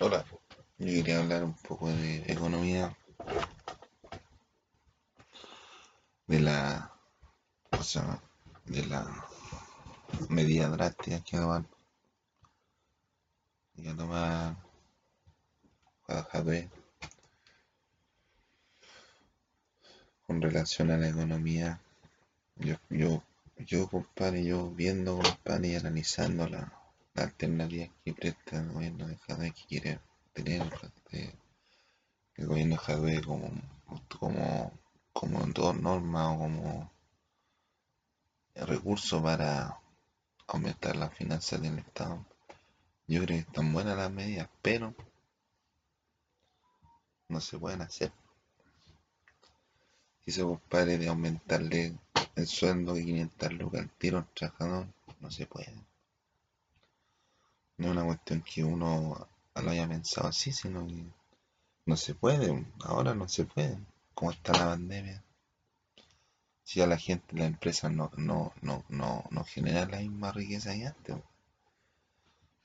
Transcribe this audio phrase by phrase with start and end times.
[0.00, 0.24] Hola,
[0.78, 2.94] yo quería hablar un poco de economía,
[6.26, 6.92] de la,
[7.70, 8.20] o sea,
[8.66, 9.06] de la
[10.28, 11.66] medida drástica que van
[13.86, 14.56] a tomar
[16.06, 16.68] Jadwe
[20.26, 21.80] con relación a la economía.
[22.56, 23.22] Yo, yo,
[23.56, 26.48] yo compadre, yo viendo, compadre, y analizando
[27.14, 30.00] la, la alternativa que presta el gobierno de Jadwe que quiere
[30.32, 30.62] tener
[32.36, 33.50] el gobierno de Jadwe como,
[34.18, 34.72] como,
[35.12, 36.92] como dos normas o como
[38.54, 39.78] recurso para
[40.46, 42.24] aumentar las finanzas del Estado.
[43.06, 44.94] Yo creo que están buenas las medidas, pero
[47.28, 48.12] no se pueden hacer.
[50.24, 51.98] Quiso compadre de aumentarle
[52.36, 54.86] el sueldo de 500 lucas al tiro al trabajador,
[55.20, 55.89] no se puede.
[57.80, 61.02] No es una cuestión que uno lo haya pensado así, sino que
[61.86, 63.78] no se puede, ahora no se puede,
[64.12, 65.24] como está la pandemia.
[66.62, 70.74] Si a la gente, la empresa no, no, no, no, no generan la misma riqueza
[70.74, 71.16] que antes.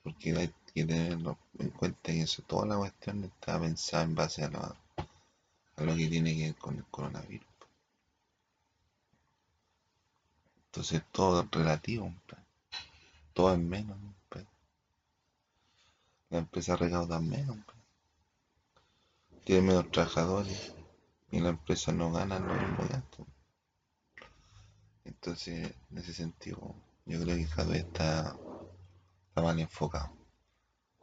[0.02, 4.44] Porque hay que tenerlo en cuenta que eso, toda la cuestión está pensada en base
[4.44, 7.48] a lo, a lo que tiene que ver con el coronavirus.
[10.66, 12.12] Entonces todo es relativo,
[13.32, 13.96] todo es menos.
[16.36, 17.56] La empresa recauda menos,
[19.42, 20.74] tiene menos trabajadores
[21.30, 23.24] y la empresa no gana lo mismo de
[25.06, 26.74] Entonces, en ese sentido,
[27.06, 28.36] yo creo que Jadwe está,
[29.28, 30.12] está mal enfocado.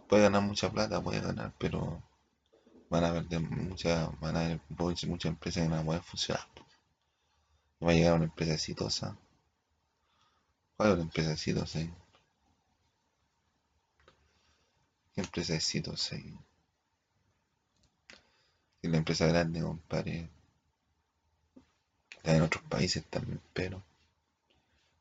[0.08, 2.04] Puede ganar mucha plata, puede ganar, pero
[2.92, 6.48] van a perder mucha, van a muchas empresas que no van a funcionar.
[7.84, 9.18] Va a llegar una empresa exitosa.
[10.78, 11.80] ¿Cuál es una empresa exitosa?
[15.14, 16.16] ¿Qué empresa exitosa?
[16.16, 16.36] Y
[18.88, 20.28] la empresa grande, compadre,
[22.10, 23.84] está en otros países también, pero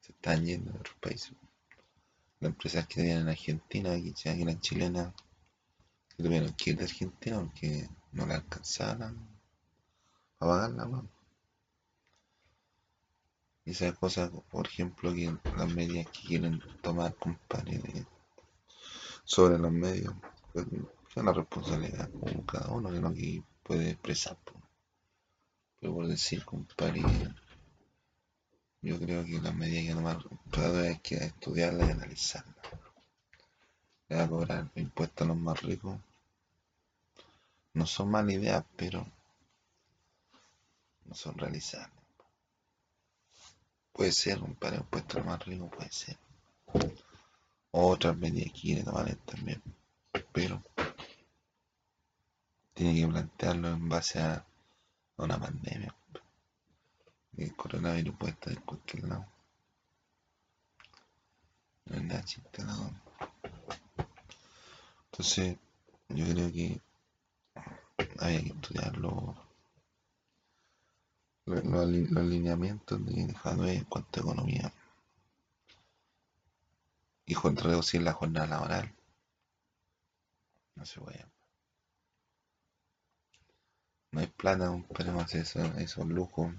[0.00, 1.32] se están yendo a otros países.
[2.40, 5.14] Las empresas que tenían en Argentina, aquí, aquí en chilena,
[6.14, 9.16] que tuvieron que ir de Argentina porque no la alcanzaban
[10.40, 11.04] a pagarla,
[13.64, 18.04] Y esas cosas, por ejemplo, que las medidas que quieren tomar, compadre,
[19.24, 20.14] sobre los medios,
[20.52, 20.66] pues
[21.16, 24.36] es la responsabilidad como cada uno de lo que puede expresar.
[25.80, 27.02] Pero por decir, compadre,
[28.80, 32.56] yo creo que las medidas que tomar hay que estudiarlas y analizarlas.
[34.08, 35.98] Le a cobrar impuestos a los más ricos.
[37.74, 39.06] No son malas ideas, pero
[41.04, 41.90] no son realizables.
[43.92, 46.16] Puede ser, un de impuestos a los más ricos, puede ser.
[47.72, 49.62] Otras medidas que quiere tomar también,
[50.30, 50.62] pero
[52.74, 54.46] tiene que plantearlo en base a
[55.16, 55.94] una pandemia.
[57.38, 59.26] El coronavirus puede estar en cualquier lado.
[61.86, 62.24] No es nada
[62.66, 63.00] no.
[65.06, 65.56] Entonces,
[66.10, 66.80] yo creo que
[68.18, 69.34] hay que estudiar los,
[71.46, 74.72] los, alineamientos de Jadwe en cuanto a economía
[77.26, 78.94] y reducir la jornada laboral.
[80.74, 81.24] No se puede.
[84.10, 86.52] No hay plata, para hacer eso, esos lujos.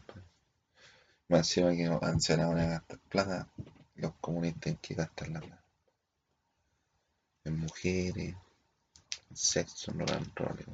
[1.28, 3.48] Más encima que van a gastar plata,
[3.96, 5.64] los comunistas tienen que gastar la plata.
[7.44, 8.36] En mujeres,
[9.30, 10.66] en sexo, no dan roles.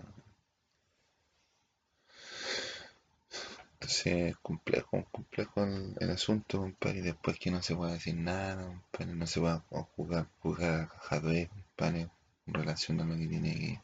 [3.90, 8.64] Entonces es complejo, complejo el, asunto, compadre, y después que no se puede decir nada,
[8.68, 12.08] compadre, no se va a jugar, jugar hardware, compadre,
[12.46, 13.82] en relación a lo que tiene que,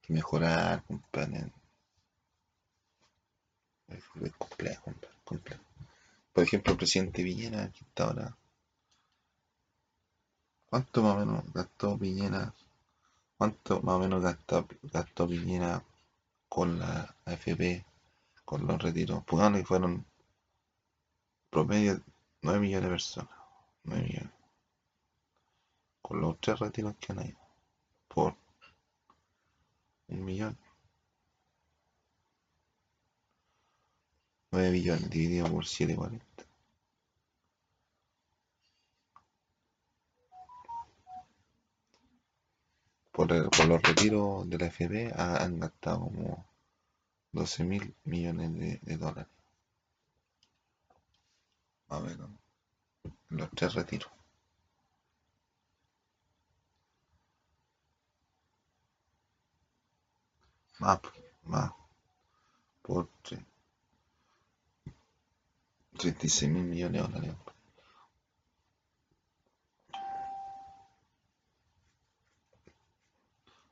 [0.00, 1.52] que mejorar, compadre.
[3.88, 4.02] Es,
[4.38, 5.62] complejo, compadre, complejo.
[6.32, 8.34] Por ejemplo, el presidente Villena, que está ahora.
[10.70, 12.54] ¿Cuánto más o menos gastó Villena?
[13.36, 15.84] ¿Cuánto más o menos gastó, gastó Villena
[16.48, 17.84] con la AFP,
[18.48, 19.22] con los retiros?
[19.24, 20.06] Pongamos que fueron
[21.50, 22.00] promedio
[22.40, 23.36] 9 millones de personas.
[23.84, 24.32] 9 millones.
[26.00, 27.38] Con los tres retiros que han ido.
[28.08, 28.34] Por
[30.08, 30.56] un millón.
[34.50, 36.22] 9 billones dividido por 7,40.
[43.12, 46.46] Por, por los retiros de la FB han gastado como
[47.32, 49.26] 12 mil millones de, dólares.
[51.88, 52.16] A ver,
[53.30, 54.10] los tres retiros.
[60.78, 60.98] Más,
[61.44, 61.72] más.
[62.82, 63.08] Por
[65.98, 67.34] 36 mil millones de dólares.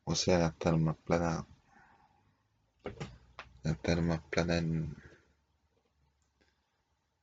[0.05, 1.47] O sea, gastar más plata.
[3.67, 4.95] Gastar más plata en,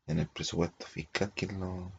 [0.07, 1.89] en el presupuesto fiscal que en los,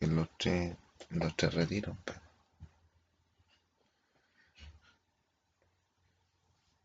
[0.00, 0.76] que en los tres,
[1.10, 1.96] los tres retiros.
[2.04, 2.18] pues.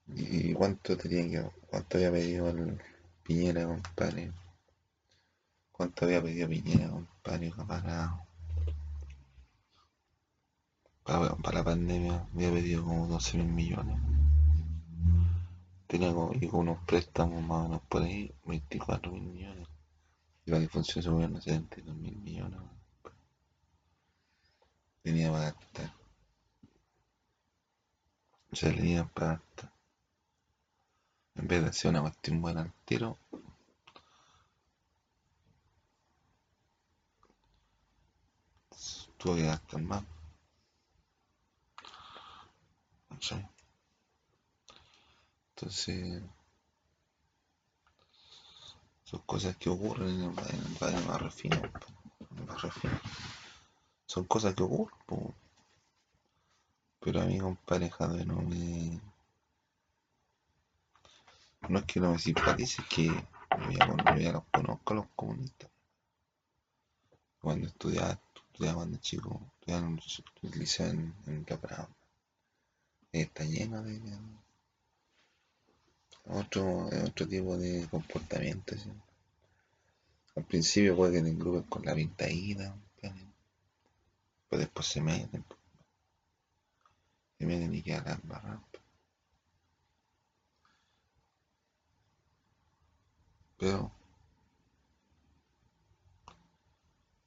[0.09, 2.79] ¿Y cuánto tenía que, cuánto había pedido el
[3.23, 4.31] Piñera, compadre?
[5.71, 8.27] ¿Cuánto había pedido Piñera, compadre, para,
[11.03, 12.27] para, para la pandemia?
[12.31, 14.20] Había pedido como 12 mil millones.
[15.91, 19.67] Tenía como, y con unos préstamos más o menos por ahí, 24 mil millones.
[20.45, 22.61] Y para que funcione su gobierno, 72 mil millones.
[25.03, 25.93] Tenía para gastar.
[28.53, 29.73] O sea, tenía para gastar.
[31.35, 33.17] En vez de hacer una cuestión buena al tiro,
[39.17, 40.03] tuvo que gastar más.
[45.61, 46.23] Entonces,
[49.03, 50.55] son cosas que ocurren en el,
[50.89, 51.31] en el barrio.
[54.07, 55.35] Son cosas que ocurren, po.
[56.99, 58.99] pero a mí, compadre Jadwe, no me...
[61.69, 63.05] No es que no me simpatice, es que
[64.19, 65.69] ya, los conozco los comunistas.
[67.39, 69.99] Cuando estudiaba, estudiaba cuando chico, estudiaba en
[70.41, 71.45] el liceo en, en.
[73.11, 74.40] Está lleno de, de
[76.25, 78.75] otro, otro tipo de comportamiento.
[80.35, 82.71] Al principio puede que te engrupen con la compadre,
[84.49, 85.55] pero después se meten, po,
[87.37, 88.59] se meten y quedan las barras.
[88.71, 88.79] po.
[93.57, 93.91] Pero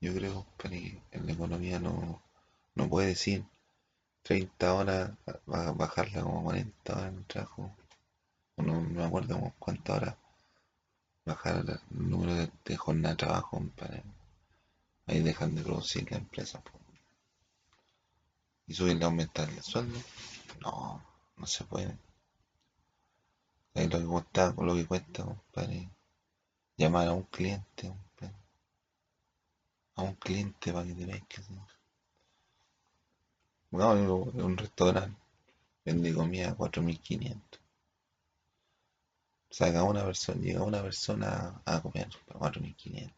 [0.00, 2.22] yo creo, que en la economía no,
[2.74, 3.44] no puede decir
[4.22, 5.12] 30 horas,
[5.46, 7.76] bajarla como 40 horas en el trabajo.
[8.56, 10.16] No, me acuerdo cuántas horas
[11.24, 14.02] bajar el número de, de jornada de trabajo, compadre.
[15.06, 16.62] Ahí dejan de producir la empresa.
[18.66, 19.98] Y subirle a aumentar el sueldo.
[20.60, 21.02] No,
[21.36, 21.96] no se puede.
[23.74, 25.90] Ahí lo que cuesta, lo que cuesta, compadre,
[26.76, 27.92] llamar a un cliente,
[29.96, 31.42] a un cliente para que te pesque.
[31.42, 31.58] ¿sí?
[33.72, 35.20] No, un restaurante
[35.84, 37.63] vende comida a 4.500.
[39.56, 43.12] Saca una persona, llega una persona a comer para 4.500.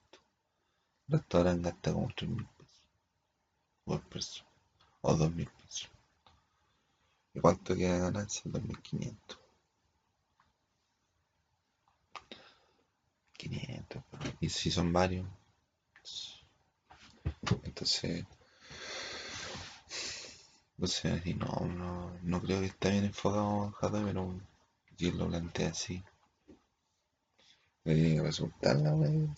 [1.09, 2.83] El restaurante gasta como 3.000 pesos
[3.87, 4.51] por persona,
[5.01, 5.91] o 2.000 pesos.
[7.33, 8.43] ¿Y cuánto queda de ganancia?
[8.51, 9.39] 2.500.
[13.39, 14.03] 500.
[14.41, 15.27] Y si son varios,
[17.65, 18.27] entonces,
[20.77, 24.39] entonces no, no, no creo que está bien enfocado Jadwe, pero
[24.99, 26.05] él lo plantea así,
[27.95, 29.35] le que resultar la wea.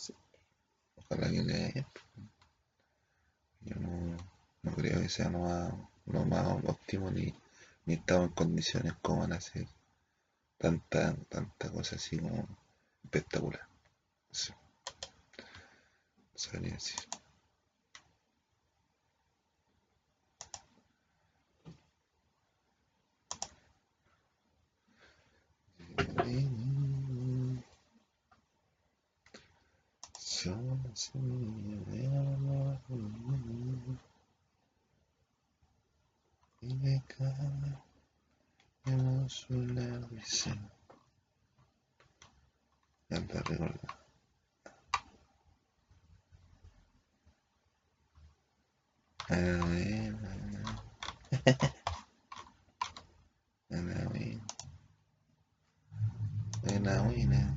[0.97, 1.87] Ojalá que le bien.
[3.61, 4.17] Yo no,
[4.63, 5.73] no creo que sea lo más,
[6.07, 7.35] lo más óptimo ni,
[7.87, 9.67] ni estamos en condiciones como van a hacer
[10.59, 12.47] tanta, tanta cosa así como
[13.05, 13.67] espectacular.
[14.31, 14.53] Sí,
[16.35, 17.19] sabría semilla
[25.79, 27.65] de amor y de
[30.35, 30.88] caemos
[39.49, 40.51] una brisa.
[43.11, 43.97] Anda, recordar.
[49.29, 50.29] Ana buena,
[53.71, 54.43] Ana buena,
[56.67, 57.09] Ana buena.
[57.09, 57.48] Solo la semilla